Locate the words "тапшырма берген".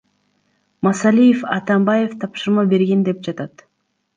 2.23-3.07